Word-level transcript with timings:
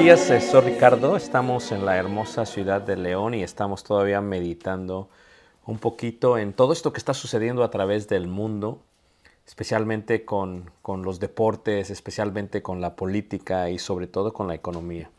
días, 0.00 0.30
eh, 0.30 0.40
soy 0.40 0.62
Ricardo. 0.62 1.14
Estamos 1.14 1.72
en 1.72 1.84
la 1.84 1.98
hermosa 1.98 2.46
ciudad 2.46 2.80
de 2.80 2.96
León 2.96 3.34
y 3.34 3.42
estamos 3.42 3.84
todavía 3.84 4.22
meditando 4.22 5.10
un 5.66 5.78
poquito 5.78 6.38
en 6.38 6.54
todo 6.54 6.72
esto 6.72 6.90
que 6.90 6.98
está 6.98 7.12
sucediendo 7.12 7.62
a 7.62 7.70
través 7.70 8.08
del 8.08 8.26
mundo, 8.26 8.80
especialmente 9.46 10.24
con, 10.24 10.70
con 10.80 11.02
los 11.02 11.20
deportes, 11.20 11.90
especialmente 11.90 12.62
con 12.62 12.80
la 12.80 12.96
política 12.96 13.68
y 13.68 13.78
sobre 13.78 14.06
todo 14.06 14.32
con 14.32 14.48
la 14.48 14.54
economía. 14.54 15.10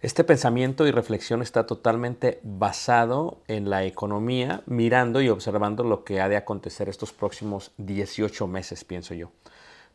Este 0.00 0.22
pensamiento 0.22 0.86
y 0.86 0.92
reflexión 0.92 1.42
está 1.42 1.66
totalmente 1.66 2.38
basado 2.44 3.38
en 3.48 3.70
la 3.70 3.84
economía, 3.84 4.62
mirando 4.66 5.20
y 5.20 5.30
observando 5.30 5.82
lo 5.82 6.04
que 6.04 6.20
ha 6.20 6.28
de 6.28 6.36
acontecer 6.36 6.88
estos 6.88 7.12
próximos 7.12 7.72
18 7.78 8.46
meses, 8.46 8.84
pienso 8.84 9.14
yo, 9.14 9.32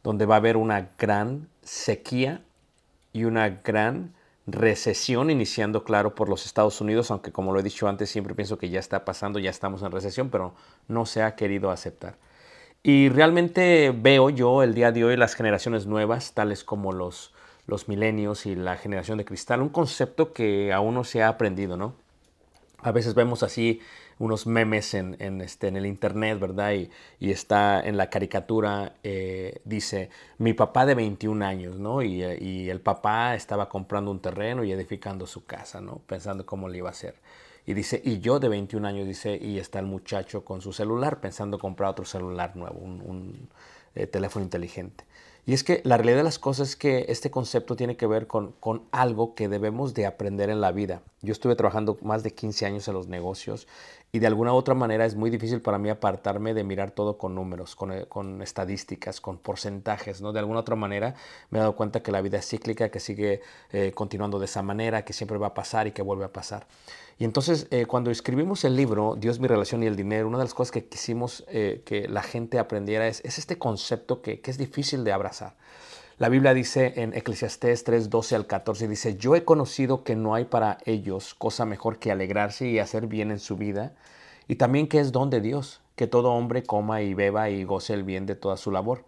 donde 0.03 0.25
va 0.25 0.35
a 0.35 0.39
haber 0.39 0.57
una 0.57 0.89
gran 0.97 1.47
sequía 1.61 2.41
y 3.15 3.23
una 3.23 3.47
gran 3.63 4.13
recesión 4.45 5.29
iniciando, 5.29 5.85
claro, 5.85 6.15
por 6.15 6.27
los 6.27 6.45
Estados 6.45 6.81
Unidos, 6.81 7.11
aunque 7.11 7.31
como 7.31 7.53
lo 7.53 7.61
he 7.61 7.63
dicho 7.63 7.87
antes, 7.87 8.09
siempre 8.09 8.35
pienso 8.35 8.57
que 8.57 8.69
ya 8.69 8.79
está 8.79 9.05
pasando, 9.05 9.39
ya 9.39 9.49
estamos 9.49 9.81
en 9.83 9.91
recesión, 9.93 10.29
pero 10.29 10.53
no 10.89 11.05
se 11.05 11.23
ha 11.23 11.33
querido 11.35 11.71
aceptar. 11.71 12.17
Y 12.83 13.07
realmente 13.07 13.95
veo 13.97 14.29
yo 14.29 14.63
el 14.63 14.73
día 14.73 14.91
de 14.91 15.05
hoy 15.05 15.15
las 15.15 15.33
generaciones 15.33 15.87
nuevas, 15.87 16.33
tales 16.33 16.65
como 16.65 16.91
los, 16.91 17.33
los 17.67 17.87
milenios 17.87 18.45
y 18.45 18.55
la 18.55 18.75
generación 18.75 19.17
de 19.17 19.23
cristal, 19.23 19.61
un 19.61 19.69
concepto 19.69 20.33
que 20.33 20.73
aún 20.73 20.93
no 20.93 21.05
se 21.05 21.23
ha 21.23 21.29
aprendido, 21.29 21.77
¿no? 21.77 21.95
A 22.81 22.91
veces 22.91 23.15
vemos 23.15 23.43
así 23.43 23.79
unos 24.19 24.47
memes 24.47 24.93
en, 24.93 25.17
en, 25.19 25.41
este, 25.41 25.67
en 25.67 25.77
el 25.77 25.85
internet, 25.85 26.39
¿verdad? 26.39 26.73
Y, 26.73 26.89
y, 27.19 27.31
está 27.31 27.81
en 27.81 27.97
la 27.97 28.09
caricatura, 28.09 28.95
eh, 29.03 29.61
dice, 29.65 30.09
mi 30.37 30.53
papá 30.53 30.85
de 30.85 30.95
21 30.95 31.45
años, 31.45 31.77
¿no? 31.77 32.01
Y, 32.01 32.23
y, 32.23 32.69
el 32.69 32.81
papá 32.81 33.35
estaba 33.35 33.67
comprando 33.69 34.11
un 34.11 34.19
terreno 34.19 34.63
y 34.63 34.71
edificando 34.71 35.27
su 35.27 35.45
casa, 35.45 35.81
¿no? 35.81 36.01
Pensando 36.07 36.45
cómo 36.45 36.69
le 36.69 36.77
iba 36.77 36.89
a 36.89 36.91
hacer. 36.91 37.15
Y 37.65 37.73
dice, 37.73 38.01
y 38.03 38.19
yo 38.19 38.39
de 38.39 38.47
21 38.47 38.87
años, 38.87 39.07
dice, 39.07 39.37
y 39.41 39.59
está 39.59 39.79
el 39.79 39.87
muchacho 39.87 40.45
con 40.45 40.61
su 40.61 40.71
celular 40.71 41.19
pensando 41.19 41.57
comprar 41.57 41.89
otro 41.89 42.05
celular 42.05 42.55
nuevo, 42.55 42.79
un, 42.79 43.01
un 43.01 43.49
eh, 43.95 44.07
teléfono 44.07 44.43
inteligente. 44.43 45.03
Y 45.47 45.53
es 45.53 45.63
que 45.63 45.81
la 45.83 45.97
realidad 45.97 46.17
de 46.17 46.23
las 46.23 46.39
cosas 46.39 46.69
es 46.69 46.75
que 46.75 47.05
este 47.07 47.29
concepto 47.29 47.75
tiene 47.75 47.97
que 47.97 48.07
ver 48.07 48.25
con, 48.25 48.53
con, 48.53 48.83
algo 48.91 49.35
que 49.35 49.47
debemos 49.47 49.93
de 49.93 50.07
aprender 50.07 50.49
en 50.49 50.59
la 50.59 50.71
vida. 50.71 51.03
Yo 51.21 51.33
estuve 51.33 51.55
trabajando 51.55 51.99
más 52.01 52.23
de 52.23 52.33
15 52.33 52.65
años 52.65 52.87
en 52.87 52.95
los 52.95 53.07
negocios 53.07 53.67
y 54.11 54.19
de 54.19 54.25
alguna 54.25 54.53
u 54.53 54.55
otra 54.55 54.73
manera 54.73 55.05
es 55.05 55.15
muy 55.15 55.29
difícil 55.29 55.61
para 55.61 55.77
mí 55.77 55.89
apartarme 55.89 56.55
de 56.55 56.63
mirar 56.63 56.91
todo 56.91 57.19
con 57.19 57.35
números, 57.35 57.75
con, 57.75 57.91
eh, 57.91 58.05
con 58.07 58.41
estadísticas, 58.41 59.21
con 59.21 59.37
porcentajes. 59.37 60.19
¿no? 60.19 60.33
De 60.33 60.39
alguna 60.39 60.59
u 60.59 60.61
otra 60.61 60.75
manera 60.75 61.13
me 61.51 61.59
he 61.59 61.61
dado 61.61 61.75
cuenta 61.75 62.01
que 62.01 62.11
la 62.11 62.21
vida 62.21 62.39
es 62.39 62.47
cíclica, 62.47 62.89
que 62.89 62.99
sigue 62.99 63.41
eh, 63.71 63.91
continuando 63.93 64.39
de 64.39 64.45
esa 64.45 64.63
manera, 64.63 65.05
que 65.05 65.13
siempre 65.13 65.37
va 65.37 65.47
a 65.47 65.53
pasar 65.53 65.85
y 65.85 65.91
que 65.91 66.01
vuelve 66.01 66.25
a 66.25 66.33
pasar. 66.33 66.65
Y 67.17 67.23
entonces, 67.23 67.67
eh, 67.71 67.85
cuando 67.85 68.11
escribimos 68.11 68.65
el 68.65 68.75
libro, 68.75 69.15
Dios, 69.17 69.39
mi 69.39 69.47
relación 69.47 69.83
y 69.83 69.85
el 69.85 69.95
dinero, 69.95 70.27
una 70.27 70.37
de 70.37 70.43
las 70.43 70.53
cosas 70.53 70.71
que 70.71 70.85
quisimos 70.85 71.45
eh, 71.47 71.81
que 71.85 72.09
la 72.09 72.21
gente 72.21 72.59
aprendiera 72.59 73.07
es, 73.07 73.21
es 73.23 73.37
este 73.37 73.57
concepto 73.57 74.21
que, 74.21 74.41
que, 74.41 74.51
es 74.51 74.57
difícil 74.57 75.05
de 75.05 75.13
abrazar. 75.13 75.55
La 76.17 76.27
Biblia 76.27 76.53
dice 76.53 76.93
en 76.97 77.13
Eclesiastés 77.13 77.85
3, 77.85 78.09
12 78.09 78.35
al 78.35 78.47
14, 78.47 78.87
dice, 78.89 79.15
yo 79.15 79.35
he 79.35 79.45
conocido 79.45 80.03
que 80.03 80.17
no 80.17 80.35
hay 80.35 80.45
para 80.45 80.77
ellos 80.85 81.33
cosa 81.35 81.65
mejor 81.65 81.99
que 81.99 82.11
alegrarse 82.11 82.67
y 82.67 82.79
hacer 82.79 83.07
bien 83.07 83.31
en 83.31 83.39
su 83.39 83.55
vida, 83.55 83.95
y 84.49 84.55
también 84.55 84.87
que 84.87 84.99
es 84.99 85.13
don 85.13 85.29
de 85.29 85.39
Dios, 85.39 85.81
que 85.95 86.07
todo 86.07 86.33
hombre 86.33 86.63
coma 86.63 87.01
y 87.01 87.13
beba 87.13 87.49
y 87.49 87.63
goce 87.63 87.93
el 87.93 88.03
bien 88.03 88.25
de 88.25 88.35
toda 88.35 88.57
su 88.57 88.71
labor. 88.71 89.05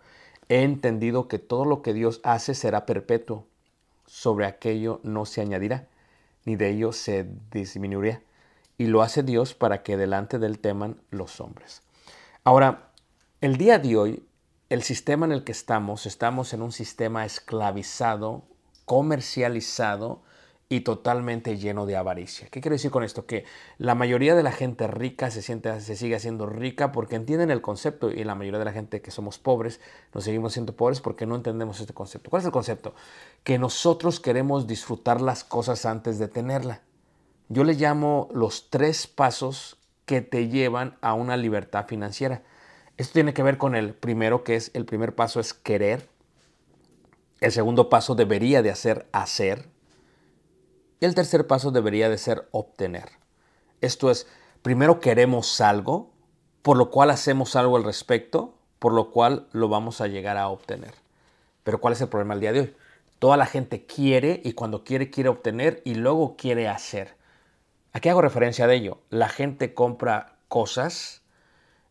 He 0.47 0.63
entendido 0.63 1.28
que 1.28 1.39
todo 1.39 1.66
lo 1.66 1.81
que 1.81 1.94
Dios 1.94 2.22
hace 2.24 2.56
será 2.56 2.85
perpetuo, 2.85 3.45
sobre 4.06 4.45
aquello 4.45 5.01
no 5.03 5.25
se 5.25 5.41
añadirá 5.41 5.88
ni 6.47 6.56
de 6.56 6.69
ellos 6.69 6.96
se 6.96 7.28
disminuirá. 7.52 8.22
Y 8.78 8.85
lo 8.85 9.02
hace 9.02 9.22
Dios 9.22 9.53
para 9.53 9.84
que 9.84 9.97
delante 9.97 10.40
del 10.40 10.59
teman 10.59 11.02
los 11.09 11.41
hombres. 11.41 11.81
Ahora, 12.46 12.94
el 13.41 13.58
día 13.58 13.80
de 13.80 13.97
hoy, 13.97 14.24
el 14.69 14.81
sistema 14.81 15.25
en 15.25 15.34
el 15.34 15.44
que 15.44 15.52
estamos, 15.52 16.06
estamos 16.06 16.53
en 16.53 16.62
un 16.62 16.72
sistema 16.72 17.25
esclavizado, 17.25 18.46
comercializado 18.86 20.22
y 20.70 20.82
totalmente 20.82 21.58
lleno 21.58 21.86
de 21.86 21.96
avaricia. 21.96 22.50
¿Qué 22.50 22.60
quiero 22.60 22.76
decir 22.76 22.92
con 22.92 23.04
esto? 23.04 23.26
Que 23.26 23.46
la 23.78 23.96
mayoría 23.96 24.36
de 24.36 24.44
la 24.44 24.52
gente 24.52 24.88
rica 24.88 25.32
se, 25.32 25.42
siente, 25.42 25.80
se 25.80 25.96
sigue 25.96 26.16
haciendo 26.16 26.46
rica 26.46 26.92
porque 26.92 27.16
entienden 27.16 27.52
el 27.52 27.62
concepto 27.62 28.12
y 28.12 28.24
la 28.26 28.36
mayoría 28.36 28.60
de 28.60 28.66
la 28.66 28.74
gente 28.74 29.02
que 29.02 29.12
somos 29.12 29.40
pobres 29.40 29.80
nos 30.14 30.26
seguimos 30.26 30.54
siendo 30.54 30.76
pobres 30.76 31.00
porque 31.00 31.26
no 31.26 31.36
entendemos 31.36 31.80
este 31.80 31.94
concepto. 31.94 32.30
¿Cuál 32.30 32.42
es 32.42 32.46
el 32.48 32.52
concepto? 32.52 32.94
Que 33.46 33.58
nosotros 33.58 34.20
queremos 34.20 34.68
disfrutar 34.68 35.22
las 35.22 35.46
cosas 35.46 35.86
antes 35.86 36.20
de 36.20 36.28
tenerla. 36.28 36.82
Yo 37.48 37.64
le 37.64 37.74
llamo 37.74 38.28
los 38.34 38.70
tres 38.70 39.08
pasos 39.08 39.78
que 40.06 40.22
te 40.22 40.50
llevan 40.50 40.98
a 41.00 41.14
una 41.14 41.38
libertad 41.38 41.86
financiera. 41.88 42.44
Esto 42.98 43.14
tiene 43.14 43.34
que 43.34 43.44
ver 43.44 43.58
con 43.58 43.74
el 43.76 43.94
primero, 43.94 44.44
que 44.44 44.56
es 44.56 44.72
el 44.74 44.86
primer 44.86 45.16
paso 45.16 45.40
es 45.40 45.54
querer. 45.54 46.10
El 47.40 47.54
segundo 47.54 47.90
paso 47.90 48.16
debería 48.16 48.62
de 48.62 48.72
hacer 48.72 49.08
hacer 49.14 49.77
y 51.00 51.06
el 51.06 51.16
tercer 51.16 51.47
paso 51.47 51.72
debería 51.72 52.09
de 52.09 52.18
ser 52.18 52.47
obtener. 52.52 53.09
Esto 53.81 54.09
es, 54.09 54.28
primero 54.62 55.00
queremos 55.00 55.62
algo, 55.62 56.12
por 56.62 56.78
lo 56.78 56.90
cual 56.90 57.12
hacemos 57.12 57.56
algo 57.56 57.78
al 57.78 57.84
respecto, 57.84 58.56
por 58.80 58.94
lo 58.94 59.12
cual 59.12 59.47
lo 59.52 59.69
vamos 59.69 60.02
a 60.02 60.07
llegar 60.07 60.38
a 60.38 60.50
obtener. 60.50 60.94
Pero 61.63 61.80
¿cuál 61.80 61.94
es 61.94 62.02
el 62.02 62.09
problema 62.09 62.34
el 62.34 62.40
día 62.40 62.53
de 62.53 62.59
hoy? 62.62 62.75
Toda 63.19 63.38
la 63.38 63.46
gente 63.46 63.86
quiere 63.86 64.41
y 64.44 64.53
cuando 64.53 64.84
quiere 64.84 65.09
quiere 65.09 65.30
obtener 65.30 65.81
y 65.86 65.96
luego 65.96 66.36
quiere 66.36 66.68
hacer. 66.68 67.16
¿A 67.94 68.00
qué 68.00 68.09
hago 68.09 68.22
referencia 68.22 68.68
de 68.68 68.75
ello? 68.75 69.00
La 69.09 69.30
gente 69.30 69.74
compra 69.74 70.38
cosas 70.47 71.24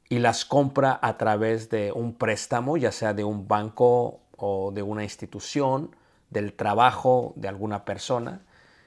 y 0.08 0.18
las 0.18 0.44
compra 0.44 0.98
a 1.02 1.16
través 1.16 1.68
de 1.68 1.92
un 1.92 2.14
préstamo, 2.14 2.76
ya 2.76 2.92
sea 2.92 3.12
de 3.12 3.24
un 3.24 3.48
banco 3.48 4.20
o 4.36 4.70
de 4.72 4.82
una 4.82 5.02
institución, 5.02 5.96
del 6.30 6.52
trabajo 6.52 7.32
de 7.36 7.48
alguna 7.48 7.84
persona 7.84 8.45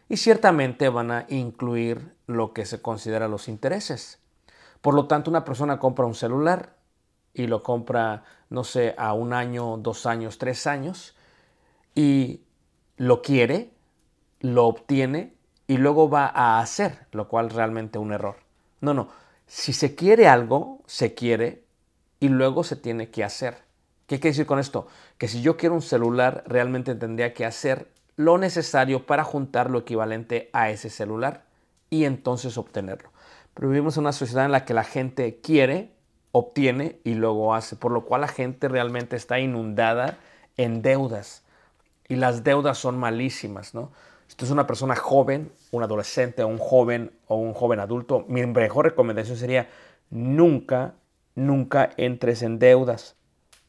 y 0.09 0.17
ciertamente 0.17 0.89
van 0.89 1.11
a 1.11 1.25
incluir 1.29 2.13
lo 2.25 2.51
que 2.51 2.65
se 2.65 2.81
considera 2.81 3.27
los 3.27 3.47
intereses. 3.47 4.19
Por 4.81 4.95
lo 4.95 5.07
tanto, 5.07 5.29
una 5.29 5.45
persona 5.45 5.79
compra 5.79 6.05
un 6.05 6.15
celular 6.15 6.75
y 7.33 7.47
lo 7.47 7.61
compra, 7.61 8.23
no 8.49 8.63
sé, 8.63 8.95
a 8.97 9.13
un 9.13 9.33
año, 9.33 9.77
dos 9.77 10.07
años, 10.07 10.39
tres 10.39 10.65
años 10.65 11.15
y 11.93 12.41
lo 12.97 13.21
quiere, 13.21 13.71
lo 14.39 14.65
obtiene 14.65 15.35
y 15.67 15.77
luego 15.77 16.09
va 16.09 16.25
a 16.25 16.59
hacer, 16.59 17.07
lo 17.11 17.27
cual 17.27 17.51
realmente 17.51 17.99
un 17.99 18.11
error. 18.11 18.37
No, 18.81 18.93
no, 18.93 19.09
si 19.45 19.73
se 19.73 19.95
quiere 19.95 20.27
algo, 20.27 20.81
se 20.87 21.13
quiere 21.13 21.63
y 22.19 22.29
luego 22.29 22.63
se 22.63 22.75
tiene 22.75 23.09
que 23.09 23.23
hacer. 23.23 23.57
¿Qué 24.07 24.19
quiere 24.19 24.31
decir 24.31 24.47
con 24.47 24.57
esto? 24.57 24.87
Que 25.19 25.27
si 25.27 25.41
yo 25.43 25.55
quiero 25.55 25.75
un 25.75 25.83
celular, 25.83 26.43
realmente 26.47 26.95
tendría 26.95 27.33
que 27.33 27.45
hacer 27.45 27.91
lo 28.19 28.37
necesario 28.37 29.05
para 29.05 29.23
juntar 29.23 29.69
lo 29.69 29.79
equivalente 29.79 30.49
a 30.51 30.69
ese 30.71 30.89
celular 30.89 31.45
y 31.89 32.03
entonces 32.03 32.57
obtenerlo. 32.57 33.13
Pero 33.53 33.69
vivimos 33.69 33.95
en 33.95 34.01
una 34.01 34.11
sociedad 34.11 34.43
en 34.43 34.51
la 34.51 34.65
que 34.65 34.73
la 34.73 34.83
gente 34.83 35.39
quiere, 35.39 35.93
obtiene 36.33 36.99
y 37.05 37.13
luego 37.13 37.55
hace, 37.55 37.77
por 37.77 37.93
lo 37.93 38.03
cual 38.03 38.19
la 38.19 38.27
gente 38.27 38.67
realmente 38.67 39.15
está 39.15 39.39
inundada 39.39 40.17
en 40.57 40.81
deudas 40.81 41.43
y 42.09 42.17
las 42.17 42.43
deudas 42.43 42.77
son 42.77 42.99
malísimas, 42.99 43.73
¿no? 43.73 43.93
Si 44.27 44.35
tú 44.35 44.43
es 44.43 44.51
una 44.51 44.67
persona 44.67 44.97
joven, 44.97 45.53
un 45.71 45.83
adolescente, 45.83 46.43
un 46.43 46.57
joven 46.57 47.13
o 47.27 47.37
un 47.37 47.53
joven 47.53 47.79
adulto, 47.79 48.25
mi 48.27 48.45
mejor 48.45 48.83
recomendación 48.83 49.37
sería 49.37 49.69
nunca, 50.09 50.95
nunca 51.35 51.91
entres 51.95 52.41
en 52.41 52.59
deudas. 52.59 53.15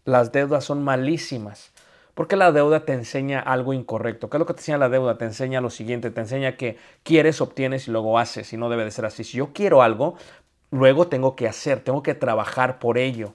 Las 0.04 0.32
deudas 0.32 0.64
son 0.64 0.82
malísimas. 0.82 1.70
Porque 2.20 2.36
la 2.36 2.52
deuda 2.52 2.84
te 2.84 2.92
enseña 2.92 3.40
algo 3.40 3.72
incorrecto. 3.72 4.28
¿Qué 4.28 4.36
es 4.36 4.38
lo 4.40 4.44
que 4.44 4.52
te 4.52 4.60
enseña 4.60 4.76
la 4.76 4.90
deuda? 4.90 5.16
Te 5.16 5.24
enseña 5.24 5.62
lo 5.62 5.70
siguiente, 5.70 6.10
te 6.10 6.20
enseña 6.20 6.58
que 6.58 6.76
quieres, 7.02 7.40
obtienes 7.40 7.88
y 7.88 7.92
luego 7.92 8.18
haces 8.18 8.52
y 8.52 8.58
no 8.58 8.68
debe 8.68 8.84
de 8.84 8.90
ser 8.90 9.06
así. 9.06 9.24
Si 9.24 9.38
yo 9.38 9.54
quiero 9.54 9.80
algo, 9.80 10.16
luego 10.70 11.08
tengo 11.08 11.34
que 11.34 11.48
hacer, 11.48 11.80
tengo 11.80 12.02
que 12.02 12.14
trabajar 12.14 12.78
por 12.78 12.98
ello. 12.98 13.32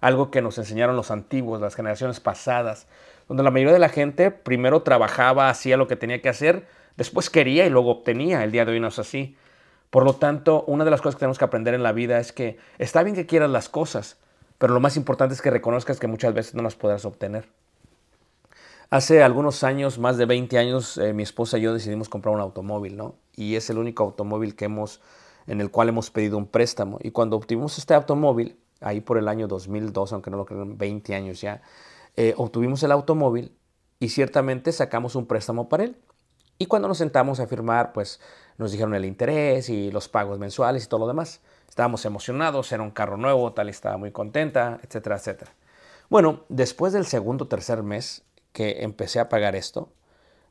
Algo 0.00 0.30
que 0.30 0.40
nos 0.40 0.56
enseñaron 0.56 0.96
los 0.96 1.10
antiguos, 1.10 1.60
las 1.60 1.74
generaciones 1.74 2.20
pasadas, 2.20 2.86
donde 3.28 3.42
la 3.42 3.50
mayoría 3.50 3.74
de 3.74 3.78
la 3.78 3.90
gente 3.90 4.30
primero 4.30 4.80
trabajaba, 4.80 5.50
hacía 5.50 5.76
lo 5.76 5.86
que 5.86 5.96
tenía 5.96 6.22
que 6.22 6.30
hacer, 6.30 6.66
después 6.96 7.28
quería 7.28 7.66
y 7.66 7.68
luego 7.68 7.90
obtenía. 7.90 8.44
El 8.44 8.50
día 8.50 8.64
de 8.64 8.72
hoy 8.72 8.80
no 8.80 8.88
es 8.88 8.98
así. 8.98 9.36
Por 9.90 10.06
lo 10.06 10.14
tanto, 10.14 10.64
una 10.66 10.86
de 10.86 10.90
las 10.90 11.02
cosas 11.02 11.16
que 11.16 11.20
tenemos 11.20 11.36
que 11.36 11.44
aprender 11.44 11.74
en 11.74 11.82
la 11.82 11.92
vida 11.92 12.18
es 12.18 12.32
que 12.32 12.56
está 12.78 13.02
bien 13.02 13.14
que 13.14 13.26
quieras 13.26 13.50
las 13.50 13.68
cosas, 13.68 14.16
pero 14.56 14.72
lo 14.72 14.80
más 14.80 14.96
importante 14.96 15.34
es 15.34 15.42
que 15.42 15.50
reconozcas 15.50 16.00
que 16.00 16.06
muchas 16.06 16.32
veces 16.32 16.54
no 16.54 16.62
las 16.62 16.76
podrás 16.76 17.04
obtener. 17.04 17.44
Hace 18.92 19.22
algunos 19.22 19.64
años, 19.64 19.98
más 19.98 20.18
de 20.18 20.26
20 20.26 20.58
años, 20.58 20.98
eh, 20.98 21.14
mi 21.14 21.22
esposa 21.22 21.56
y 21.56 21.62
yo 21.62 21.72
decidimos 21.72 22.10
comprar 22.10 22.34
un 22.34 22.42
automóvil, 22.42 22.98
¿no? 22.98 23.14
Y 23.34 23.56
es 23.56 23.70
el 23.70 23.78
único 23.78 24.02
automóvil 24.02 24.54
que 24.54 24.66
hemos, 24.66 25.00
en 25.46 25.62
el 25.62 25.70
cual 25.70 25.88
hemos 25.88 26.10
pedido 26.10 26.36
un 26.36 26.46
préstamo. 26.46 26.98
Y 27.02 27.10
cuando 27.10 27.36
obtuvimos 27.36 27.78
este 27.78 27.94
automóvil, 27.94 28.58
ahí 28.82 29.00
por 29.00 29.16
el 29.16 29.28
año 29.28 29.48
2002, 29.48 30.12
aunque 30.12 30.30
no 30.30 30.36
lo 30.36 30.44
crean, 30.44 30.76
20 30.76 31.14
años 31.14 31.40
ya, 31.40 31.62
eh, 32.18 32.34
obtuvimos 32.36 32.82
el 32.82 32.92
automóvil 32.92 33.56
y 33.98 34.10
ciertamente 34.10 34.70
sacamos 34.72 35.16
un 35.16 35.24
préstamo 35.24 35.70
para 35.70 35.84
él. 35.84 35.96
Y 36.58 36.66
cuando 36.66 36.86
nos 36.86 36.98
sentamos 36.98 37.40
a 37.40 37.46
firmar, 37.46 37.94
pues 37.94 38.20
nos 38.58 38.72
dijeron 38.72 38.94
el 38.94 39.06
interés 39.06 39.70
y 39.70 39.90
los 39.90 40.10
pagos 40.10 40.38
mensuales 40.38 40.84
y 40.84 40.88
todo 40.88 41.00
lo 41.00 41.06
demás. 41.06 41.40
Estábamos 41.66 42.04
emocionados, 42.04 42.70
era 42.72 42.82
un 42.82 42.90
carro 42.90 43.16
nuevo, 43.16 43.54
tal 43.54 43.70
estaba 43.70 43.96
muy 43.96 44.10
contenta, 44.10 44.80
etcétera, 44.82 45.16
etcétera. 45.16 45.54
Bueno, 46.10 46.40
después 46.50 46.92
del 46.92 47.06
segundo 47.06 47.44
o 47.44 47.48
tercer 47.48 47.82
mes 47.82 48.22
que 48.52 48.82
empecé 48.82 49.20
a 49.20 49.28
pagar 49.28 49.56
esto, 49.56 49.92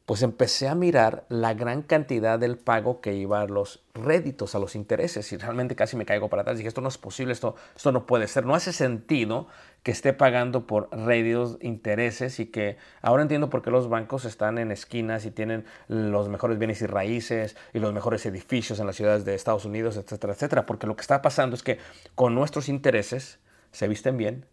pues 0.05 0.23
empecé 0.23 0.67
a 0.67 0.75
mirar 0.75 1.25
la 1.29 1.53
gran 1.53 1.83
cantidad 1.83 2.39
del 2.39 2.57
pago 2.57 3.01
que 3.01 3.13
iba 3.13 3.39
a 3.39 3.45
los 3.45 3.83
réditos, 3.93 4.55
a 4.55 4.59
los 4.59 4.75
intereses, 4.75 5.31
y 5.31 5.37
realmente 5.37 5.75
casi 5.75 5.95
me 5.95 6.05
caigo 6.05 6.27
para 6.27 6.41
atrás. 6.41 6.57
Dije, 6.57 6.67
esto 6.67 6.81
no 6.81 6.89
es 6.89 6.97
posible, 6.97 7.31
esto, 7.31 7.55
esto 7.75 7.91
no 7.91 8.05
puede 8.07 8.27
ser. 8.27 8.45
No 8.45 8.55
hace 8.55 8.73
sentido 8.73 9.47
que 9.83 9.91
esté 9.91 10.11
pagando 10.11 10.65
por 10.65 10.89
réditos, 10.91 11.59
intereses, 11.61 12.39
y 12.39 12.47
que 12.47 12.77
ahora 13.01 13.21
entiendo 13.21 13.49
por 13.49 13.61
qué 13.61 13.69
los 13.69 13.89
bancos 13.89 14.25
están 14.25 14.57
en 14.57 14.71
esquinas 14.71 15.25
y 15.25 15.31
tienen 15.31 15.65
los 15.87 16.29
mejores 16.29 16.57
bienes 16.57 16.81
y 16.81 16.87
raíces 16.87 17.55
y 17.71 17.79
los 17.79 17.93
mejores 17.93 18.25
edificios 18.25 18.79
en 18.79 18.87
las 18.87 18.95
ciudades 18.95 19.23
de 19.23 19.35
Estados 19.35 19.65
Unidos, 19.65 19.97
etcétera, 19.97 20.33
etcétera. 20.33 20.65
Porque 20.65 20.87
lo 20.87 20.95
que 20.95 21.01
está 21.01 21.21
pasando 21.21 21.55
es 21.55 21.63
que 21.63 21.77
con 22.15 22.33
nuestros 22.33 22.69
intereses 22.69 23.39
se 23.71 23.87
visten 23.87 24.17
bien, 24.17 24.45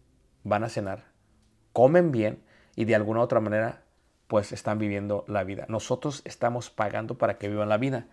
van 0.43 0.63
a 0.63 0.69
cenar, 0.69 1.05
comen 1.73 2.11
bien 2.11 2.47
y 2.79 2.85
de 2.85 2.95
alguna 2.95 3.19
u 3.19 3.23
otra 3.23 3.41
manera 3.41 3.81
pues 4.27 4.53
están 4.53 4.79
viviendo 4.79 5.25
la 5.27 5.43
vida. 5.43 5.65
Nosotros 5.67 6.21
estamos 6.23 6.69
pagando 6.69 7.17
para 7.17 7.37
que 7.37 7.49
vivan 7.49 7.67
la 7.67 7.77
vida. 7.77 8.05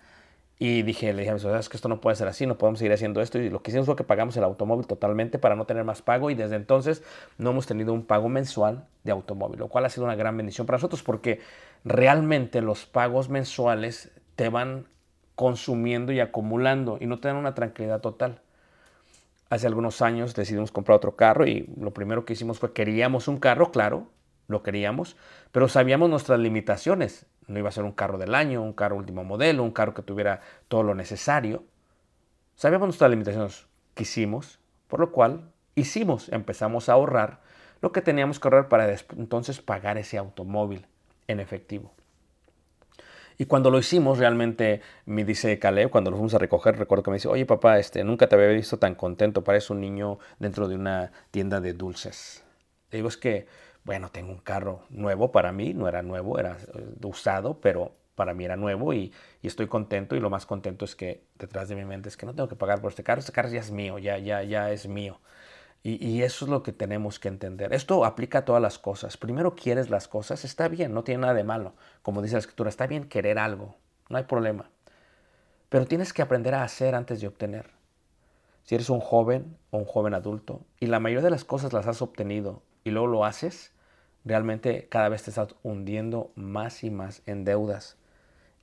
Y 0.58 0.82
dije, 0.82 1.12
le 1.12 1.20
dije 1.20 1.30
a 1.30 1.34
mis 1.34 1.44
es 1.44 1.68
que 1.68 1.76
esto 1.76 1.88
no 1.88 2.00
puede 2.00 2.16
ser 2.16 2.26
así, 2.26 2.46
no 2.46 2.58
podemos 2.58 2.80
seguir 2.80 2.92
haciendo 2.92 3.20
esto. 3.20 3.38
Y 3.38 3.48
lo 3.48 3.62
que 3.62 3.70
hicimos 3.70 3.86
fue 3.86 3.94
que 3.94 4.02
pagamos 4.02 4.36
el 4.36 4.42
automóvil 4.42 4.88
totalmente 4.88 5.38
para 5.38 5.54
no 5.54 5.66
tener 5.66 5.84
más 5.84 6.02
pago. 6.02 6.30
Y 6.30 6.34
desde 6.34 6.56
entonces 6.56 7.04
no 7.38 7.50
hemos 7.50 7.68
tenido 7.68 7.92
un 7.92 8.04
pago 8.04 8.28
mensual 8.28 8.88
de 9.04 9.12
automóvil, 9.12 9.60
lo 9.60 9.68
cual 9.68 9.84
ha 9.84 9.88
sido 9.88 10.04
una 10.04 10.16
gran 10.16 10.36
bendición 10.36 10.66
para 10.66 10.78
nosotros 10.78 11.04
porque 11.04 11.38
realmente 11.84 12.60
los 12.60 12.86
pagos 12.86 13.28
mensuales 13.28 14.10
te 14.34 14.48
van 14.48 14.88
consumiendo 15.36 16.10
y 16.10 16.18
acumulando 16.18 16.98
y 17.00 17.06
no 17.06 17.20
te 17.20 17.28
dan 17.28 17.36
una 17.36 17.54
tranquilidad 17.54 18.00
total. 18.00 18.40
Hace 19.48 19.68
algunos 19.68 20.02
años 20.02 20.34
decidimos 20.34 20.72
comprar 20.72 20.96
otro 20.96 21.14
carro 21.14 21.46
y 21.46 21.72
lo 21.78 21.92
primero 21.92 22.24
que 22.24 22.32
hicimos 22.32 22.58
fue 22.58 22.72
queríamos 22.72 23.28
un 23.28 23.36
carro, 23.38 23.70
claro, 23.70 24.08
lo 24.48 24.62
queríamos, 24.62 25.16
pero 25.52 25.68
sabíamos 25.68 26.10
nuestras 26.10 26.38
limitaciones. 26.38 27.26
No 27.46 27.58
iba 27.58 27.68
a 27.68 27.72
ser 27.72 27.84
un 27.84 27.92
carro 27.92 28.18
del 28.18 28.34
año, 28.34 28.62
un 28.62 28.72
carro 28.72 28.96
último 28.96 29.24
modelo, 29.24 29.62
un 29.62 29.70
carro 29.70 29.94
que 29.94 30.02
tuviera 30.02 30.40
todo 30.68 30.82
lo 30.82 30.94
necesario. 30.94 31.64
Sabíamos 32.56 32.86
nuestras 32.86 33.10
limitaciones, 33.10 33.66
quisimos, 33.94 34.58
por 34.88 35.00
lo 35.00 35.12
cual 35.12 35.50
hicimos, 35.74 36.28
empezamos 36.30 36.88
a 36.88 36.94
ahorrar 36.94 37.40
lo 37.82 37.92
que 37.92 38.02
teníamos 38.02 38.40
que 38.40 38.48
ahorrar 38.48 38.68
para 38.68 38.92
entonces 39.16 39.60
pagar 39.60 39.98
ese 39.98 40.18
automóvil 40.18 40.86
en 41.28 41.40
efectivo. 41.40 41.92
Y 43.38 43.44
cuando 43.44 43.70
lo 43.70 43.78
hicimos, 43.78 44.18
realmente 44.18 44.80
me 45.04 45.24
dice 45.24 45.58
Caleb, 45.58 45.90
cuando 45.90 46.10
lo 46.10 46.16
fuimos 46.16 46.34
a 46.34 46.38
recoger, 46.38 46.78
recuerdo 46.78 47.04
que 47.04 47.10
me 47.10 47.16
dice, 47.16 47.28
oye 47.28 47.44
papá, 47.44 47.78
este, 47.78 48.02
nunca 48.02 48.28
te 48.28 48.34
había 48.34 48.48
visto 48.48 48.78
tan 48.78 48.94
contento, 48.94 49.44
parece 49.44 49.74
un 49.74 49.80
niño 49.80 50.18
dentro 50.38 50.68
de 50.68 50.76
una 50.76 51.12
tienda 51.30 51.60
de 51.60 51.74
dulces. 51.74 52.44
Le 52.90 52.98
digo, 52.98 53.08
es 53.08 53.18
que 53.18 53.46
bueno, 53.86 54.10
tengo 54.10 54.32
un 54.32 54.38
carro 54.38 54.80
nuevo 54.90 55.30
para 55.30 55.52
mí, 55.52 55.72
no 55.72 55.86
era 55.86 56.02
nuevo, 56.02 56.40
era 56.40 56.58
eh, 56.74 56.96
usado, 57.04 57.60
pero 57.60 57.92
para 58.16 58.34
mí 58.34 58.44
era 58.44 58.56
nuevo 58.56 58.92
y, 58.92 59.12
estoy 59.44 59.68
contento 59.68 60.16
y 60.16 60.20
lo 60.20 60.28
más 60.28 60.44
contento 60.44 60.84
es 60.84 60.96
que 60.96 61.22
detrás 61.38 61.68
de 61.68 61.76
mi 61.76 61.84
mente 61.84 62.08
es 62.08 62.16
que 62.16 62.26
no 62.26 62.34
tengo 62.34 62.48
que 62.48 62.56
pagar 62.56 62.80
por 62.80 62.90
este 62.90 63.04
carro, 63.04 63.20
este 63.20 63.30
carro 63.30 63.48
ya 63.48 63.60
es 63.60 63.70
mío, 63.70 63.98
ya, 63.98 64.18
ya, 64.18 64.42
ya 64.42 64.72
es 64.72 64.88
mío. 64.88 65.20
Y, 65.84 66.04
y, 66.04 66.24
eso 66.24 66.46
es 66.46 66.50
lo 66.50 66.64
que 66.64 66.72
tenemos 66.72 67.20
que 67.20 67.28
entender. 67.28 67.72
Esto 67.72 68.04
aplica 68.04 68.38
a 68.38 68.44
todas 68.44 68.60
las 68.60 68.76
cosas. 68.80 69.16
Primero 69.16 69.54
quieres 69.54 69.88
las 69.88 70.08
cosas, 70.08 70.44
está 70.44 70.66
bien, 70.66 70.92
no 70.92 71.04
tiene 71.04 71.20
nada 71.20 71.34
de 71.34 71.44
malo. 71.44 71.74
Como 72.02 72.22
dice 72.22 72.34
la 72.34 72.40
escritura, 72.40 72.68
está 72.68 72.88
bien 72.88 73.08
querer 73.08 73.38
algo, 73.38 73.76
no 74.08 74.18
hay 74.18 74.24
problema. 74.24 74.68
Pero 75.68 75.86
tienes 75.86 76.12
que 76.12 76.22
aprender 76.22 76.56
a 76.56 76.64
hacer 76.64 76.96
antes 76.96 77.20
de 77.20 77.28
obtener. 77.28 77.70
Si 78.64 78.74
eres 78.74 78.90
un 78.90 78.98
joven 78.98 79.56
o 79.70 79.78
un 79.78 79.84
joven 79.84 80.14
adulto 80.14 80.62
y 80.80 80.86
la 80.86 80.98
mayoría 80.98 81.22
de 81.22 81.30
las 81.30 81.44
cosas 81.44 81.72
las 81.72 81.86
has 81.86 82.02
obtenido 82.02 82.64
y 82.82 82.90
luego 82.90 83.06
lo 83.06 83.24
haces, 83.24 83.75
realmente 84.26 84.88
cada 84.90 85.08
vez 85.08 85.22
te 85.22 85.30
estás 85.30 85.54
hundiendo 85.62 86.32
más 86.34 86.84
y 86.84 86.90
más 86.90 87.22
en 87.24 87.44
deudas. 87.44 87.96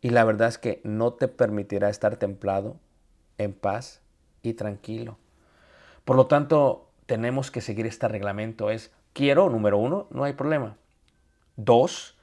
Y 0.02 0.10
la 0.10 0.26
verdad 0.26 0.50
es 0.50 0.58
que 0.58 0.82
no 0.84 1.14
te 1.14 1.30
permitirá 1.30 1.90
estar 1.90 2.18
templado, 2.18 2.76
en 3.38 3.54
paz 3.54 4.02
y 4.44 4.54
tranquilo. 4.54 5.18
Por 6.04 6.18
lo 6.18 6.28
tanto, 6.28 6.90
tenemos 7.06 7.50
que 7.50 7.62
seguir 7.62 7.86
este 7.86 8.08
reglamento. 8.10 8.70
Es, 8.70 8.92
quiero, 9.14 9.50
número 9.50 9.78
uno, 9.78 10.08
no 10.12 10.26
hay 10.26 10.34
problema. 10.34 10.76
Dos, 11.56 12.18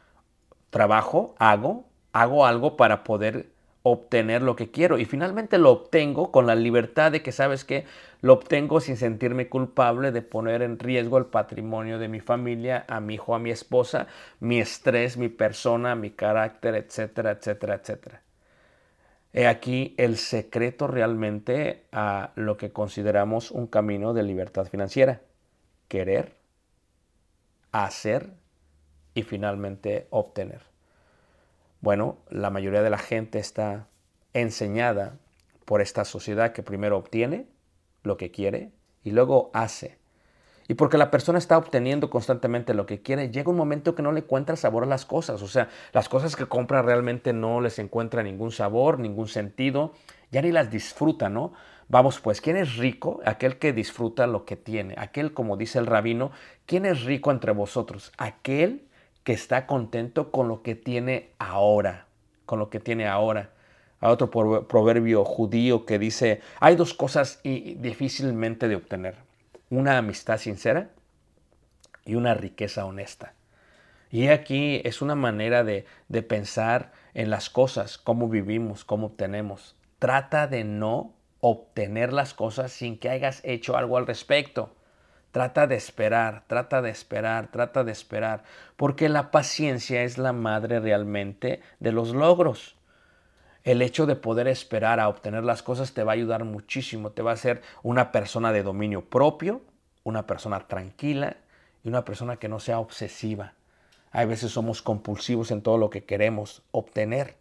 trabajo, 0.69 1.35
hago, 1.39 1.87
hago 2.13 2.45
algo 2.45 2.77
para 2.77 3.03
poder 3.03 3.51
obtener 3.91 4.43
lo 4.43 4.57
que 4.57 4.71
quiero 4.71 4.99
y 4.99 5.05
finalmente 5.05 5.59
lo 5.59 5.71
obtengo 5.71 6.31
con 6.31 6.47
la 6.47 6.55
libertad 6.55 7.13
de 7.13 7.23
que 7.23 7.33
sabes 7.33 7.65
que 7.65 7.85
lo 8.21 8.35
obtengo 8.35 8.81
sin 8.81 8.97
sentirme 8.97 9.49
culpable 9.49 10.13
de 10.13 10.23
poner 10.23 10.63
en 10.63 10.79
riesgo 10.79 11.19
el 11.19 11.27
patrimonio 11.27 11.99
de 11.99 12.09
mi 12.09 12.21
familia, 12.21 12.85
a 12.89 13.01
mi 13.01 13.15
hijo, 13.15 13.35
a 13.35 13.39
mi 13.39 13.51
esposa, 13.51 14.07
mi 14.41 14.61
estrés, 14.61 15.17
mi 15.17 15.29
persona, 15.29 15.95
mi 15.95 16.11
carácter, 16.11 16.75
etcétera, 16.75 17.33
etcétera, 17.33 17.75
etcétera. 17.77 18.23
He 19.33 19.47
aquí 19.47 19.95
el 19.97 20.17
secreto 20.17 20.87
realmente 20.89 21.85
a 21.93 22.33
lo 22.35 22.57
que 22.57 22.73
consideramos 22.73 23.51
un 23.51 23.69
camino 23.69 24.13
de 24.13 24.25
libertad 24.25 24.67
financiera. 24.67 25.21
Querer, 25.89 26.35
hacer 27.73 28.31
y 29.15 29.23
finalmente 29.23 30.09
obtener. 30.11 30.70
Bueno, 31.81 32.19
la 32.29 32.51
mayoría 32.51 32.83
de 32.83 32.91
la 32.91 32.99
gente 32.99 33.39
está 33.39 33.87
enseñada 34.35 35.17
por 35.65 35.81
esta 35.81 36.05
sociedad 36.05 36.53
que 36.53 36.63
primero 36.63 36.99
obtiene 36.99 37.47
lo 38.03 38.17
que 38.17 38.31
quiere 38.31 38.71
y 39.03 39.13
luego 39.13 39.51
hace. 39.55 39.99
Y 40.69 40.75
porque 40.75 40.99
la 40.99 41.11
persona 41.11 41.39
está 41.39 41.59
obteniendo 41.59 42.11
constantemente 42.11 42.75
lo 42.75 42.87
que 42.87 43.03
quiere, 43.03 43.31
llega 43.31 43.51
un 43.51 43.57
momento 43.57 43.95
que 43.95 44.03
no 44.03 44.13
le 44.13 44.21
encuentra 44.21 44.57
sabor 44.57 44.85
a 44.85 44.87
las 44.87 45.05
cosas. 45.05 45.43
O 45.43 45.49
sea, 45.49 45.69
las 45.93 46.09
cosas 46.09 46.37
que 46.37 46.47
compra 46.47 46.83
realmente 46.83 47.33
no 47.33 47.61
les 47.61 47.79
encuentra 47.79 48.23
ningún 48.23 48.53
sabor, 48.53 48.99
ningún 48.99 49.27
sentido, 49.27 49.95
ya 50.31 50.43
ni 50.43 50.53
las 50.53 50.71
disfruta, 50.71 51.29
¿no? 51.29 51.53
Vamos 51.89 52.21
pues, 52.21 52.41
¿quién 52.41 52.57
es 52.57 52.77
rico? 52.77 53.21
Aquel 53.25 53.59
que 53.59 53.73
disfruta 53.73 54.29
lo 54.29 54.45
que 54.45 54.57
tiene. 54.57 54.95
Aquel, 54.97 55.33
como 55.33 55.57
dice 55.57 55.81
el 55.81 55.87
rabino, 55.87 56.31
¿quién 56.67 56.87
es 56.87 57.03
rico 57.03 57.33
entre 57.33 57.51
vosotros? 57.51 58.13
Aquel 58.17 58.87
que 59.25 59.33
está 59.33 59.67
contento 59.67 60.31
con 60.31 60.49
lo 60.49 60.63
que 60.63 60.75
tiene 60.75 61.31
ahora, 61.39 62.07
con 62.47 62.59
lo 62.59 62.71
que 62.71 62.81
tiene 62.81 63.07
ahora. 63.07 63.51
Hay 64.01 64.11
otro 64.11 64.31
proverbio 64.31 65.25
judío 65.25 65.85
que 65.85 65.99
dice, 65.99 66.41
hay 66.59 66.77
dos 66.77 66.95
cosas 66.95 67.41
difícilmente 67.43 68.67
de 68.69 68.77
obtener, 68.77 69.17
una 69.69 69.99
amistad 69.99 70.39
sincera 70.39 70.91
y 72.07 72.15
una 72.15 72.35
riqueza 72.35 72.87
honesta. 72.87 73.35
Y 74.11 74.29
aquí 74.29 74.81
es 74.85 75.03
una 75.03 75.15
manera 75.15 75.65
de, 75.65 75.85
de 76.09 76.23
pensar 76.23 76.93
en 77.15 77.31
las 77.31 77.51
cosas, 77.51 77.99
cómo 77.99 78.29
vivimos, 78.29 78.85
cómo 78.85 79.09
obtenemos. 79.09 79.77
Trata 79.99 80.47
de 80.47 80.65
no 80.65 81.15
obtener 81.41 82.13
las 82.13 82.35
cosas 82.35 82.73
sin 82.73 82.99
que 82.99 83.11
hayas 83.11 83.41
hecho 83.45 83.77
algo 83.77 83.97
al 83.97 84.07
respecto. 84.07 84.75
Trata 85.33 85.69
de 85.69 85.77
esperar, 85.77 86.43
trata 86.49 86.83
de 86.83 86.91
esperar, 86.91 87.49
trata 87.53 87.85
de 87.85 87.93
esperar, 87.93 88.43
porque 88.77 89.09
la 89.09 89.31
paciencia 89.31 90.03
es 90.03 90.19
la 90.19 90.33
madre 90.33 90.81
realmente 90.81 91.63
de 91.79 91.93
los 91.93 92.13
logros. 92.13 92.75
El 93.63 93.81
hecho 93.81 94.07
de 94.07 94.17
poder 94.17 94.49
esperar 94.49 94.99
a 94.99 95.09
obtener 95.09 95.45
las 95.45 95.63
cosas 95.63 95.95
te 95.95 96.03
va 96.03 96.13
a 96.13 96.15
ayudar 96.15 96.43
muchísimo, 96.43 97.11
te 97.11 97.23
va 97.23 97.31
a 97.31 97.35
hacer 97.35 97.63
una 97.85 98.11
persona 98.11 98.53
de 98.53 98.65
dominio 98.65 99.05
propio, 99.05 99.61
una 100.03 100.27
persona 100.27 100.67
tranquila 100.67 101.37
y 101.85 101.89
una 101.89 102.05
persona 102.05 102.37
que 102.37 102.49
no 102.49 102.59
sea 102.59 102.81
obsesiva. 102.81 103.53
Hay 104.11 104.27
veces 104.27 104.51
somos 104.51 104.83
compulsivos 104.83 105.53
en 105.53 105.63
todo 105.63 105.79
lo 105.79 105.91
que 105.91 106.05
queremos 106.05 106.65
obtener 106.73 107.37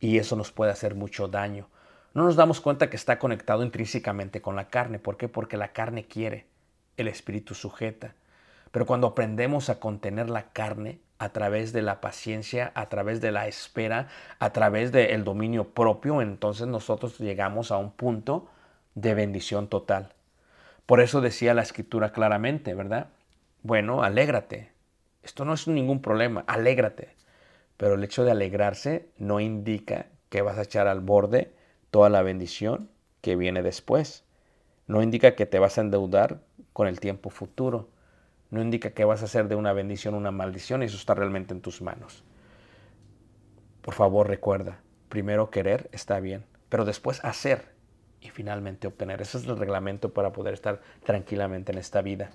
y 0.00 0.18
eso 0.18 0.34
nos 0.34 0.50
puede 0.50 0.72
hacer 0.72 0.96
mucho 0.96 1.28
daño. 1.28 1.68
No 2.12 2.24
nos 2.24 2.34
damos 2.34 2.60
cuenta 2.60 2.90
que 2.90 2.96
está 2.96 3.20
conectado 3.20 3.62
intrínsecamente 3.62 4.42
con 4.42 4.56
la 4.56 4.66
carne. 4.66 4.98
¿Por 4.98 5.16
qué? 5.16 5.28
Porque 5.28 5.56
la 5.56 5.72
carne 5.72 6.06
quiere 6.06 6.49
el 7.00 7.08
espíritu 7.08 7.54
sujeta. 7.54 8.14
Pero 8.70 8.86
cuando 8.86 9.08
aprendemos 9.08 9.68
a 9.68 9.80
contener 9.80 10.30
la 10.30 10.52
carne 10.52 11.00
a 11.18 11.30
través 11.30 11.72
de 11.72 11.82
la 11.82 12.00
paciencia, 12.00 12.72
a 12.74 12.88
través 12.88 13.20
de 13.20 13.32
la 13.32 13.46
espera, 13.46 14.08
a 14.38 14.52
través 14.52 14.92
del 14.92 15.24
dominio 15.24 15.68
propio, 15.68 16.22
entonces 16.22 16.66
nosotros 16.66 17.18
llegamos 17.18 17.70
a 17.70 17.76
un 17.76 17.92
punto 17.92 18.48
de 18.94 19.14
bendición 19.14 19.68
total. 19.68 20.14
Por 20.86 21.00
eso 21.00 21.20
decía 21.20 21.54
la 21.54 21.62
escritura 21.62 22.12
claramente, 22.12 22.74
¿verdad? 22.74 23.08
Bueno, 23.62 24.02
alégrate. 24.02 24.72
Esto 25.22 25.44
no 25.44 25.52
es 25.52 25.68
ningún 25.68 26.00
problema, 26.00 26.44
alégrate. 26.46 27.14
Pero 27.76 27.94
el 27.94 28.04
hecho 28.04 28.24
de 28.24 28.30
alegrarse 28.30 29.10
no 29.18 29.40
indica 29.40 30.06
que 30.30 30.42
vas 30.42 30.58
a 30.58 30.62
echar 30.62 30.86
al 30.86 31.00
borde 31.00 31.52
toda 31.90 32.08
la 32.08 32.22
bendición 32.22 32.88
que 33.20 33.36
viene 33.36 33.62
después. 33.62 34.24
No 34.86 35.02
indica 35.02 35.34
que 35.34 35.46
te 35.46 35.58
vas 35.58 35.78
a 35.78 35.82
endeudar 35.82 36.40
con 36.72 36.86
el 36.88 37.00
tiempo 37.00 37.30
futuro. 37.30 37.88
No 38.50 38.60
indica 38.62 38.90
que 38.90 39.04
vas 39.04 39.22
a 39.22 39.26
hacer 39.26 39.48
de 39.48 39.54
una 39.54 39.72
bendición 39.72 40.14
una 40.14 40.30
maldición 40.30 40.82
y 40.82 40.86
eso 40.86 40.96
está 40.96 41.14
realmente 41.14 41.54
en 41.54 41.60
tus 41.60 41.82
manos. 41.82 42.24
por 43.82 43.94
favor 43.94 44.28
recuerda, 44.28 44.80
primero 45.08 45.50
querer 45.50 45.88
está 45.92 46.20
bien, 46.20 46.44
pero 46.68 46.84
después 46.84 47.24
hacer 47.24 47.74
y 48.20 48.28
finalmente 48.28 48.86
obtener. 48.86 49.22
Ese 49.22 49.38
es 49.38 49.46
el 49.46 49.56
reglamento 49.56 50.12
para 50.12 50.32
poder 50.32 50.54
estar 50.54 50.80
tranquilamente 51.04 51.72
en 51.72 51.78
esta 51.78 52.02
vida. 52.02 52.30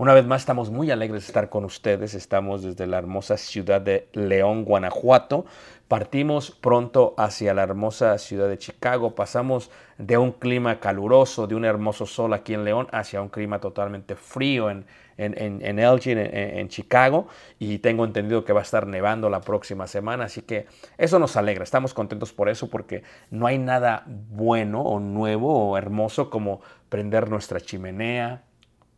Una 0.00 0.14
vez 0.14 0.24
más, 0.24 0.40
estamos 0.40 0.70
muy 0.70 0.90
alegres 0.90 1.24
de 1.24 1.26
estar 1.26 1.50
con 1.50 1.66
ustedes. 1.66 2.14
Estamos 2.14 2.62
desde 2.62 2.86
la 2.86 2.96
hermosa 2.96 3.36
ciudad 3.36 3.82
de 3.82 4.08
León, 4.14 4.64
Guanajuato. 4.64 5.44
Partimos 5.88 6.52
pronto 6.52 7.12
hacia 7.18 7.52
la 7.52 7.64
hermosa 7.64 8.16
ciudad 8.16 8.48
de 8.48 8.56
Chicago. 8.56 9.14
Pasamos 9.14 9.70
de 9.98 10.16
un 10.16 10.32
clima 10.32 10.80
caluroso, 10.80 11.46
de 11.46 11.54
un 11.54 11.66
hermoso 11.66 12.06
sol 12.06 12.32
aquí 12.32 12.54
en 12.54 12.64
León, 12.64 12.88
hacia 12.92 13.20
un 13.20 13.28
clima 13.28 13.60
totalmente 13.60 14.16
frío 14.16 14.70
en, 14.70 14.86
en, 15.18 15.60
en, 15.62 15.78
Elgin, 15.78 16.16
en, 16.16 16.68
Chicago. 16.70 17.28
Y 17.58 17.80
tengo 17.80 18.06
entendido 18.06 18.42
que 18.42 18.54
va 18.54 18.60
a 18.60 18.62
estar 18.62 18.86
nevando 18.86 19.28
la 19.28 19.42
próxima 19.42 19.86
semana. 19.86 20.24
Así 20.24 20.40
que 20.40 20.66
eso 20.96 21.18
nos 21.18 21.36
alegra. 21.36 21.62
Estamos 21.62 21.92
contentos 21.92 22.32
por 22.32 22.48
eso 22.48 22.70
porque 22.70 23.02
no 23.30 23.46
hay 23.46 23.58
nada 23.58 24.04
bueno 24.06 24.80
o 24.80 24.98
nuevo 24.98 25.68
o 25.68 25.76
hermoso 25.76 26.30
como 26.30 26.62
prender 26.88 27.28
nuestra 27.28 27.60
chimenea 27.60 28.44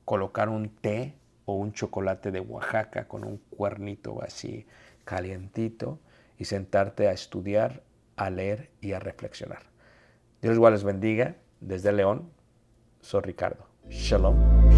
colocar 0.04 0.48
un 0.48 0.68
té 0.68 1.14
o 1.44 1.54
un 1.54 1.72
chocolate 1.72 2.30
de 2.30 2.40
Oaxaca 2.40 3.08
con 3.08 3.24
un 3.24 3.38
cuernito 3.50 4.22
así 4.22 4.66
calientito 5.04 5.98
y 6.38 6.44
sentarte 6.44 7.08
a 7.08 7.12
estudiar, 7.12 7.82
a 8.16 8.30
leer 8.30 8.70
y 8.80 8.92
a 8.92 8.98
reflexionar. 8.98 9.62
Dios 10.40 10.54
igual 10.54 10.72
les 10.72 10.84
bendiga. 10.84 11.36
Desde 11.60 11.92
León, 11.92 12.28
soy 13.00 13.22
Ricardo. 13.22 13.66
Shalom. 13.88 14.71